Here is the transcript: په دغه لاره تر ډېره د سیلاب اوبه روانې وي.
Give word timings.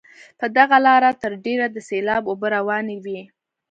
په 0.39 0.45
دغه 0.57 0.77
لاره 0.87 1.11
تر 1.21 1.31
ډېره 1.45 1.65
د 1.71 1.77
سیلاب 1.89 2.23
اوبه 2.27 2.47
روانې 2.55 2.97
وي. 3.03 3.21